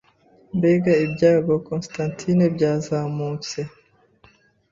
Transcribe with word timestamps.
Mbega 0.57 0.93
ibyago 1.05 1.53
Constantine 1.67 2.45
byazamutse 2.55 3.59